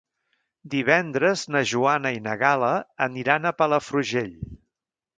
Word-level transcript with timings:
Divendres 0.73 1.43
na 1.57 1.61
Joana 1.73 2.13
i 2.17 2.23
na 2.31 2.35
Gal·la 2.47 2.73
aniran 3.09 3.49
a 3.53 3.57
Palafrugell. 3.63 4.37